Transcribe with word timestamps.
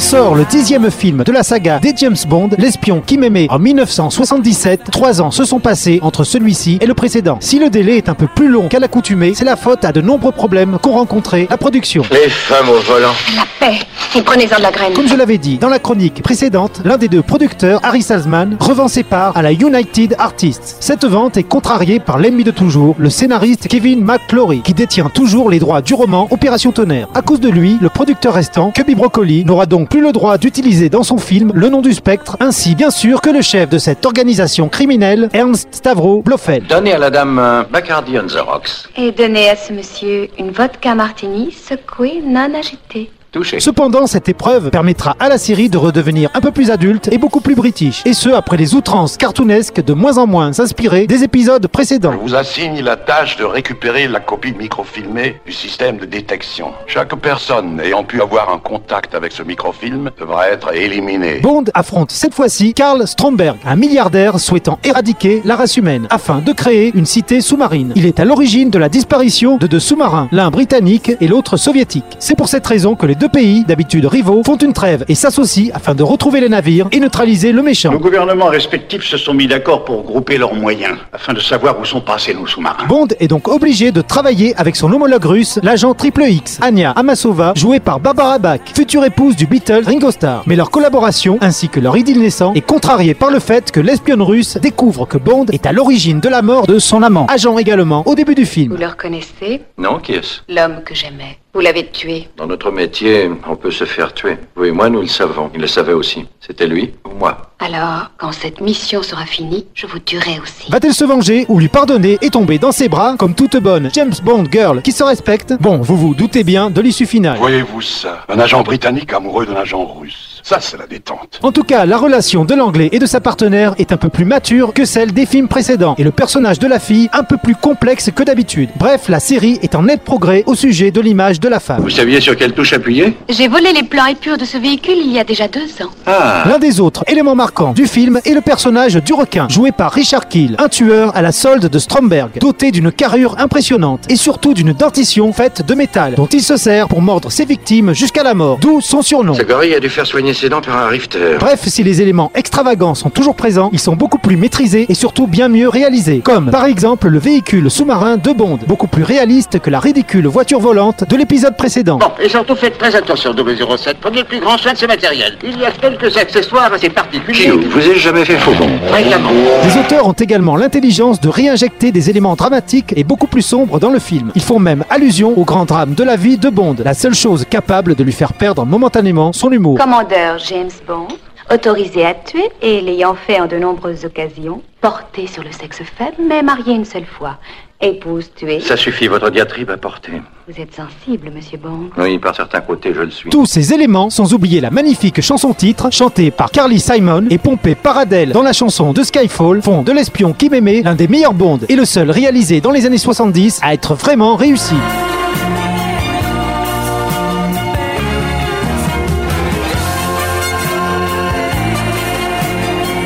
sort 0.00 0.34
le 0.34 0.44
dixième 0.46 0.90
film 0.90 1.24
de 1.24 1.32
la 1.32 1.42
saga 1.42 1.78
des 1.78 1.92
James 1.96 2.16
Bond, 2.26 2.50
L'espion 2.56 3.02
qui 3.04 3.18
m'aimait 3.18 3.46
en 3.50 3.58
1977, 3.58 4.90
trois 4.90 5.20
ans 5.20 5.30
se 5.30 5.44
sont 5.44 5.60
passés 5.60 6.00
entre 6.02 6.24
celui-ci 6.24 6.78
et 6.80 6.86
le 6.86 6.94
précédent. 6.94 7.36
Si 7.40 7.58
le 7.58 7.68
délai 7.68 7.98
est 7.98 8.08
un 8.08 8.14
peu 8.14 8.26
plus 8.26 8.48
long 8.48 8.68
qu'à 8.68 8.78
l'accoutumée, 8.78 9.34
c'est 9.34 9.44
la 9.44 9.56
faute 9.56 9.84
à 9.84 9.92
de 9.92 10.00
nombreux 10.00 10.32
problèmes 10.32 10.78
qu'ont 10.82 10.92
rencontré 10.92 11.46
la 11.50 11.58
production. 11.58 12.02
Les 12.10 12.30
femmes 12.30 12.70
au 12.70 12.80
volant. 12.80 13.12
La 13.36 13.44
paix. 13.58 13.78
Et 14.16 14.22
prenez-en 14.22 14.56
de 14.56 14.62
la 14.62 14.72
graine. 14.72 14.92
Comme 14.94 15.06
je 15.06 15.14
l'avais 15.14 15.38
dit 15.38 15.58
dans 15.58 15.68
la 15.68 15.78
chronique 15.78 16.22
précédente, 16.22 16.80
l'un 16.84 16.96
des 16.96 17.08
deux 17.08 17.22
producteurs, 17.22 17.80
Harry 17.84 18.02
Salzman, 18.02 18.56
revend 18.58 18.88
ses 18.88 19.04
parts 19.04 19.36
à 19.36 19.42
la 19.42 19.52
United 19.52 20.16
Artists. 20.18 20.78
Cette 20.80 21.04
vente 21.04 21.36
est 21.36 21.44
contrariée 21.44 22.00
par 22.00 22.18
l'ennemi 22.18 22.42
de 22.42 22.50
toujours, 22.50 22.96
le 22.98 23.10
scénariste 23.10 23.68
Kevin 23.68 24.02
McClory, 24.02 24.62
qui 24.62 24.74
détient 24.74 25.10
toujours 25.10 25.50
les 25.50 25.58
droits 25.58 25.82
du 25.82 25.94
roman 25.94 26.26
Opération 26.30 26.72
Tonnerre. 26.72 27.08
À 27.14 27.22
cause 27.22 27.40
de 27.40 27.50
lui, 27.50 27.76
le 27.80 27.88
producteur 27.88 28.34
restant, 28.34 28.72
Cubby 28.72 28.94
Broccoli, 28.94 29.44
n'aura 29.44 29.66
donc 29.66 29.89
plus 29.90 30.00
le 30.00 30.12
droit 30.12 30.38
d'utiliser 30.38 30.88
dans 30.88 31.02
son 31.02 31.18
film 31.18 31.50
le 31.54 31.68
nom 31.68 31.82
du 31.82 31.92
spectre, 31.92 32.36
ainsi 32.40 32.74
bien 32.74 32.90
sûr 32.90 33.20
que 33.20 33.28
le 33.28 33.42
chef 33.42 33.68
de 33.68 33.76
cette 33.76 34.06
organisation 34.06 34.68
criminelle, 34.68 35.28
Ernst 35.34 35.68
Stavro 35.72 36.22
Blofeld. 36.22 36.66
Donnez 36.68 36.92
à 36.92 36.98
la 36.98 37.10
dame 37.10 37.38
un 37.38 37.64
Bacardi 37.64 38.16
on 38.18 38.26
the 38.26 38.40
rocks. 38.40 38.88
Et 38.96 39.10
donnez 39.10 39.50
à 39.50 39.56
ce 39.56 39.72
monsieur 39.72 40.28
une 40.38 40.52
vodka 40.52 40.94
martini 40.94 41.50
secouée, 41.52 42.22
non 42.24 42.54
agitée. 42.54 43.10
Cependant, 43.58 44.06
cette 44.06 44.28
épreuve 44.28 44.70
permettra 44.70 45.16
à 45.20 45.28
la 45.28 45.38
série 45.38 45.68
de 45.68 45.78
redevenir 45.78 46.30
un 46.34 46.40
peu 46.40 46.50
plus 46.50 46.70
adulte 46.70 47.08
et 47.12 47.18
beaucoup 47.18 47.40
plus 47.40 47.54
british. 47.54 48.02
Et 48.04 48.12
ce, 48.12 48.28
après 48.30 48.56
les 48.56 48.74
outrances 48.74 49.16
cartoonesques 49.16 49.84
de 49.84 49.92
moins 49.92 50.18
en 50.18 50.26
moins 50.26 50.58
inspirées 50.58 51.06
des 51.06 51.22
épisodes 51.22 51.66
précédents. 51.68 52.12
Je 52.12 52.16
vous 52.18 52.34
assigne 52.34 52.80
la 52.82 52.96
tâche 52.96 53.36
de 53.36 53.44
récupérer 53.44 54.08
la 54.08 54.18
copie 54.18 54.52
microfilmée 54.52 55.40
du 55.46 55.52
système 55.52 55.98
de 55.98 56.06
détection. 56.06 56.72
Chaque 56.86 57.14
personne 57.16 57.80
ayant 57.80 58.02
pu 58.02 58.20
avoir 58.20 58.52
un 58.52 58.58
contact 58.58 59.14
avec 59.14 59.30
ce 59.30 59.44
microfilm 59.44 60.10
devra 60.18 60.48
être 60.48 60.74
éliminée. 60.74 61.38
Bond 61.40 61.64
affronte 61.74 62.10
cette 62.10 62.34
fois-ci 62.34 62.74
Karl 62.74 63.06
Stromberg, 63.06 63.58
un 63.64 63.76
milliardaire 63.76 64.40
souhaitant 64.40 64.78
éradiquer 64.82 65.40
la 65.44 65.54
race 65.54 65.76
humaine 65.76 66.08
afin 66.10 66.40
de 66.40 66.52
créer 66.52 66.90
une 66.94 67.06
cité 67.06 67.40
sous-marine. 67.40 67.92
Il 67.94 68.06
est 68.06 68.18
à 68.18 68.24
l'origine 68.24 68.70
de 68.70 68.78
la 68.78 68.88
disparition 68.88 69.56
de 69.56 69.68
deux 69.68 69.78
sous-marins, 69.78 70.28
l'un 70.32 70.50
britannique 70.50 71.12
et 71.20 71.28
l'autre 71.28 71.56
soviétique. 71.56 72.04
C'est 72.18 72.36
pour 72.36 72.48
cette 72.48 72.66
raison 72.66 72.96
que 72.96 73.06
les 73.06 73.19
deux 73.20 73.28
pays, 73.28 73.64
d'habitude 73.64 74.06
rivaux, 74.06 74.42
font 74.46 74.56
une 74.56 74.72
trêve 74.72 75.04
et 75.06 75.14
s'associent 75.14 75.70
afin 75.74 75.94
de 75.94 76.02
retrouver 76.02 76.40
les 76.40 76.48
navires 76.48 76.88
et 76.90 76.98
neutraliser 76.98 77.52
le 77.52 77.62
méchant. 77.62 77.92
Nos 77.92 77.98
gouvernements 77.98 78.46
respectifs 78.46 79.04
se 79.04 79.18
sont 79.18 79.34
mis 79.34 79.46
d'accord 79.46 79.84
pour 79.84 80.02
grouper 80.04 80.38
leurs 80.38 80.54
moyens, 80.54 80.96
afin 81.12 81.34
de 81.34 81.40
savoir 81.40 81.78
où 81.78 81.84
sont 81.84 82.00
passés 82.00 82.32
nos 82.32 82.46
sous-marins. 82.46 82.86
Bond 82.88 83.08
est 83.20 83.28
donc 83.28 83.46
obligé 83.46 83.92
de 83.92 84.00
travailler 84.00 84.54
avec 84.56 84.74
son 84.74 84.90
homologue 84.90 85.24
russe, 85.26 85.60
l'agent 85.62 85.92
Triple 85.92 86.22
X, 86.22 86.58
Anya 86.62 86.92
Amasova, 86.92 87.52
jouée 87.56 87.78
par 87.78 88.00
Barbara 88.00 88.38
Bach, 88.38 88.60
future 88.74 89.04
épouse 89.04 89.36
du 89.36 89.46
Beatle 89.46 89.82
Ringo 89.84 90.10
Starr. 90.10 90.42
Mais 90.46 90.56
leur 90.56 90.70
collaboration, 90.70 91.36
ainsi 91.42 91.68
que 91.68 91.78
leur 91.78 91.98
idylle 91.98 92.20
naissant, 92.22 92.54
est 92.54 92.62
contrariée 92.62 93.12
par 93.12 93.30
le 93.30 93.38
fait 93.38 93.70
que 93.70 93.80
l'espionne 93.80 94.22
russe 94.22 94.56
découvre 94.56 95.04
que 95.04 95.18
Bond 95.18 95.44
est 95.52 95.66
à 95.66 95.72
l'origine 95.72 96.20
de 96.20 96.28
la 96.30 96.40
mort 96.40 96.66
de 96.66 96.78
son 96.78 97.02
amant, 97.02 97.26
agent 97.26 97.58
également 97.58 98.02
au 98.06 98.14
début 98.14 98.34
du 98.34 98.44
Vous 98.44 98.48
film. 98.50 98.76
le 98.80 98.86
reconnaissez? 98.86 99.60
Non, 99.76 99.98
qui 99.98 100.12
est-ce? 100.12 100.40
L'homme 100.48 100.80
que 100.86 100.94
j'aimais. 100.94 101.36
Vous 101.52 101.60
l'avez 101.60 101.86
tué. 101.88 102.28
Dans 102.36 102.46
notre 102.46 102.70
métier, 102.70 103.28
on 103.48 103.56
peut 103.56 103.72
se 103.72 103.84
faire 103.84 104.14
tuer. 104.14 104.36
Vous 104.54 104.66
et 104.66 104.70
moi, 104.70 104.88
nous 104.88 105.00
le 105.00 105.08
savons. 105.08 105.50
Il 105.52 105.60
le 105.60 105.66
savait 105.66 105.92
aussi. 105.92 106.24
C'était 106.40 106.68
lui 106.68 106.94
ou 107.04 107.10
moi 107.18 107.50
Alors, 107.58 108.10
quand 108.18 108.30
cette 108.30 108.60
mission 108.60 109.02
sera 109.02 109.26
finie, 109.26 109.66
je 109.74 109.86
vous 109.86 109.98
tuerai 109.98 110.38
aussi. 110.40 110.70
Va-t-elle 110.70 110.94
se 110.94 111.04
venger 111.04 111.46
ou 111.48 111.58
lui 111.58 111.66
pardonner 111.66 112.18
et 112.22 112.30
tomber 112.30 112.58
dans 112.58 112.70
ses 112.70 112.88
bras 112.88 113.16
comme 113.18 113.34
toute 113.34 113.56
bonne 113.56 113.90
James 113.92 114.14
Bond 114.22 114.44
girl 114.50 114.80
qui 114.80 114.92
se 114.92 115.02
respecte? 115.02 115.52
Bon, 115.60 115.78
vous 115.78 115.96
vous 115.96 116.14
doutez 116.14 116.44
bien 116.44 116.70
de 116.70 116.80
l'issue 116.80 117.06
finale. 117.06 117.38
Voyez-vous 117.38 117.82
ça? 117.82 118.24
Un 118.28 118.38
agent 118.38 118.62
britannique 118.62 119.12
amoureux 119.12 119.44
d'un 119.44 119.56
agent 119.56 119.84
russe. 119.84 120.29
Ça, 120.42 120.58
c'est 120.60 120.78
la 120.78 120.86
détente. 120.86 121.38
En 121.42 121.52
tout 121.52 121.62
cas, 121.64 121.84
la 121.86 121.96
relation 121.98 122.44
de 122.44 122.54
l'anglais 122.54 122.88
et 122.92 122.98
de 122.98 123.06
sa 123.06 123.20
partenaire 123.20 123.74
est 123.78 123.92
un 123.92 123.96
peu 123.96 124.08
plus 124.08 124.24
mature 124.24 124.72
que 124.72 124.84
celle 124.84 125.12
des 125.12 125.26
films 125.26 125.48
précédents, 125.48 125.94
et 125.98 126.04
le 126.04 126.10
personnage 126.10 126.58
de 126.58 126.66
la 126.66 126.78
fille 126.78 127.08
un 127.12 127.24
peu 127.24 127.36
plus 127.36 127.54
complexe 127.54 128.10
que 128.14 128.22
d'habitude. 128.22 128.70
Bref, 128.76 129.08
la 129.08 129.20
série 129.20 129.58
est 129.62 129.74
en 129.74 129.82
net 129.82 130.02
progrès 130.02 130.42
au 130.46 130.54
sujet 130.54 130.90
de 130.90 131.00
l'image 131.00 131.40
de 131.40 131.48
la 131.48 131.60
femme. 131.60 131.82
Vous 131.82 131.90
saviez 131.90 132.20
sur 132.20 132.36
quelle 132.36 132.52
touche 132.52 132.72
appuyer? 132.72 133.16
J'ai 133.28 133.48
volé 133.48 133.72
les 133.72 133.82
plans 133.82 134.06
épurs 134.06 134.38
de 134.38 134.44
ce 134.44 134.58
véhicule 134.58 134.96
il 135.04 135.12
y 135.12 135.18
a 135.18 135.24
déjà 135.24 135.48
deux 135.48 135.66
ans. 135.82 135.90
Ah 136.06 136.44
L'un 136.46 136.58
des 136.58 136.80
autres 136.80 137.04
éléments 137.08 137.34
marquants 137.34 137.72
du 137.72 137.86
film 137.86 138.20
est 138.24 138.34
le 138.34 138.40
personnage 138.40 138.94
du 138.96 139.12
requin, 139.12 139.48
joué 139.48 139.72
par 139.72 139.92
Richard 139.92 140.28
Kiel, 140.28 140.56
un 140.58 140.68
tueur 140.68 141.14
à 141.16 141.22
la 141.22 141.32
solde 141.32 141.66
de 141.66 141.78
Stromberg, 141.78 142.30
doté 142.40 142.70
d'une 142.70 142.90
carrure 142.92 143.36
impressionnante 143.38 144.04
et 144.08 144.16
surtout 144.16 144.54
d'une 144.54 144.72
dentition 144.72 145.32
faite 145.32 145.64
de 145.66 145.74
métal, 145.74 146.14
dont 146.14 146.26
il 146.26 146.42
se 146.42 146.56
sert 146.56 146.88
pour 146.88 147.02
mordre 147.02 147.30
ses 147.30 147.44
victimes 147.44 147.92
jusqu'à 147.94 148.22
la 148.22 148.34
mort, 148.34 148.58
d'où 148.60 148.80
son 148.80 149.02
surnom. 149.02 149.34
Ce 149.34 149.42
gorille 149.42 149.74
a 149.74 149.80
dû 149.80 149.88
faire 149.88 150.06
soigner 150.06 150.29
ses 150.34 150.48
dents 150.48 150.60
par 150.60 150.76
un 150.76 150.88
rifter. 150.88 151.36
Bref, 151.38 151.60
si 151.66 151.82
les 151.82 152.02
éléments 152.02 152.30
extravagants 152.34 152.94
sont 152.94 153.10
toujours 153.10 153.34
présents, 153.34 153.70
ils 153.72 153.78
sont 153.78 153.96
beaucoup 153.96 154.18
plus 154.18 154.36
maîtrisés 154.36 154.86
et 154.88 154.94
surtout 154.94 155.26
bien 155.26 155.48
mieux 155.48 155.68
réalisés. 155.68 156.20
Comme 156.24 156.50
par 156.50 156.66
exemple 156.66 157.08
le 157.08 157.18
véhicule 157.18 157.70
sous-marin 157.70 158.16
de 158.16 158.32
Bond, 158.32 158.58
beaucoup 158.66 158.86
plus 158.86 159.02
réaliste 159.02 159.58
que 159.60 159.70
la 159.70 159.80
ridicule 159.80 160.26
voiture 160.26 160.60
volante 160.60 161.04
de 161.08 161.16
l'épisode 161.16 161.56
précédent. 161.56 161.98
Bon, 161.98 162.10
et 162.22 162.28
surtout 162.28 162.54
faites 162.54 162.78
très 162.78 162.94
attention, 162.94 163.34
007. 163.34 163.96
Prenez 164.00 164.18
le 164.18 164.24
plus 164.24 164.40
grand 164.40 164.56
soin 164.58 164.72
de 164.72 164.78
ce 164.78 164.86
matériel. 164.86 165.36
Il 165.42 165.58
y 165.58 165.64
a 165.64 165.70
quelques 165.70 166.16
accessoires 166.16 166.72
assez 166.72 166.90
particuliers. 166.90 167.50
Qui 167.50 167.66
vous 167.66 167.88
ai 167.88 167.96
jamais 167.96 168.24
fait 168.24 168.36
faux 168.36 168.52
bon 168.52 168.68
Fréquemment. 168.88 169.30
Les 169.64 169.80
auteurs 169.80 170.06
ont 170.06 170.12
également 170.12 170.56
l'intelligence 170.56 171.20
de 171.20 171.28
réinjecter 171.28 171.92
des 171.92 172.10
éléments 172.10 172.36
dramatiques 172.36 172.92
et 172.96 173.04
beaucoup 173.04 173.26
plus 173.26 173.42
sombres 173.42 173.78
dans 173.78 173.90
le 173.90 173.98
film. 173.98 174.30
Ils 174.34 174.42
font 174.42 174.58
même 174.58 174.84
allusion 174.90 175.36
au 175.38 175.44
grand 175.44 175.64
drame 175.64 175.94
de 175.94 176.04
la 176.04 176.16
vie 176.16 176.38
de 176.38 176.48
Bond, 176.50 176.76
la 176.84 176.94
seule 176.94 177.14
chose 177.14 177.44
capable 177.48 177.94
de 177.94 178.04
lui 178.04 178.12
faire 178.12 178.32
perdre 178.32 178.64
momentanément 178.64 179.32
son 179.32 179.50
humour. 179.50 179.78
Commandeur 179.78 180.19
James 180.38 180.70
Bond, 180.86 181.08
autorisé 181.50 182.04
à 182.04 182.14
tuer 182.14 182.48
et 182.62 182.80
l'ayant 182.80 183.14
fait 183.14 183.40
en 183.40 183.46
de 183.46 183.56
nombreuses 183.56 184.04
occasions, 184.04 184.62
porté 184.80 185.26
sur 185.26 185.42
le 185.42 185.52
sexe 185.52 185.82
faible, 185.82 186.16
mais 186.28 186.42
marié 186.42 186.74
une 186.74 186.84
seule 186.84 187.06
fois. 187.06 187.38
Épouse 187.82 188.30
tuée. 188.36 188.60
Ça 188.60 188.76
suffit, 188.76 189.06
votre 189.06 189.30
diatribe 189.30 189.70
à 189.70 189.78
porter. 189.78 190.12
Vous 190.46 190.60
êtes 190.60 190.74
sensible, 190.74 191.30
monsieur 191.34 191.56
Bond. 191.56 191.88
Oui, 191.96 192.18
par 192.18 192.36
certains 192.36 192.60
côtés, 192.60 192.92
je 192.94 193.00
le 193.00 193.10
suis. 193.10 193.30
Tous 193.30 193.46
ces 193.46 193.72
éléments, 193.72 194.10
sans 194.10 194.34
oublier 194.34 194.60
la 194.60 194.70
magnifique 194.70 195.22
chanson-titre 195.22 195.90
chantée 195.90 196.30
par 196.30 196.50
Carly 196.50 196.78
Simon 196.78 197.24
et 197.30 197.38
pompée 197.38 197.74
par 197.74 197.96
Adele 197.96 198.32
dans 198.32 198.42
la 198.42 198.52
chanson 198.52 198.92
de 198.92 199.02
Skyfall, 199.02 199.62
font 199.62 199.82
de 199.82 199.92
l'espion 199.92 200.34
qui 200.34 200.50
m'aimait 200.50 200.82
l'un 200.82 200.94
des 200.94 201.08
meilleurs 201.08 201.32
Bonds 201.32 201.60
et 201.70 201.76
le 201.76 201.86
seul 201.86 202.10
réalisé 202.10 202.60
dans 202.60 202.70
les 202.70 202.84
années 202.84 202.98
70 202.98 203.60
à 203.62 203.72
être 203.72 203.94
vraiment 203.94 204.36
réussi. 204.36 204.76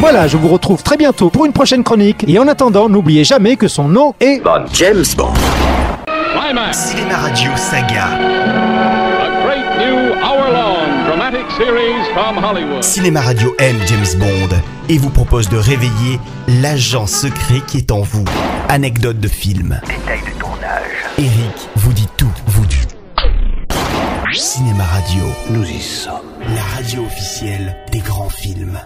Voilà, 0.05 0.29
je 0.29 0.37
vous 0.37 0.49
retrouve 0.49 0.83
très 0.83 0.99
bientôt 0.99 1.31
pour 1.31 1.47
une 1.47 1.55
prochaine 1.55 1.83
chronique 1.83 2.27
et 2.29 2.39
en 2.39 2.47
attendant, 2.47 2.91
n'oubliez 2.91 3.25
jamais 3.25 3.57
que 3.57 3.69
son 3.69 3.89
nom 3.89 4.13
est... 4.21 4.43
James 4.75 5.03
Bond. 5.17 5.33
Cinéma 6.73 7.17
Radio 7.17 7.51
Saga. 7.57 8.09
a 8.09 9.43
great 9.47 9.65
new 9.79 10.13
hour-long 10.23 11.07
dramatic 11.07 11.51
series 11.57 12.05
from 12.13 12.37
Hollywood. 12.37 12.83
Cinéma 12.85 13.23
Radio 13.23 13.55
aime 13.59 13.79
James 13.87 14.19
Bond 14.19 14.55
et 14.91 14.99
vous 14.99 15.09
propose 15.09 15.49
de 15.49 15.57
réveiller 15.57 16.21
l'agent 16.61 17.07
secret 17.07 17.63
qui 17.67 17.79
est 17.79 17.91
en 17.91 18.03
vous. 18.03 18.27
Anecdote 18.69 19.19
de 19.19 19.29
film. 19.29 19.81
Détail 19.87 20.21
de 20.21 20.39
tournage. 20.39 20.83
Eric 21.17 21.69
vous 21.77 21.95
dit 21.95 22.09
tout, 22.19 22.33
vous 22.49 22.67
dit. 22.67 22.77
Cinéma 24.35 24.85
Radio, 24.85 25.25
Nous 25.49 25.65
y 25.65 25.81
sommes. 25.81 26.21
la 26.55 26.63
radio 26.77 27.07
officielle 27.07 27.75
des 27.91 28.01
grands 28.01 28.29
films. 28.29 28.79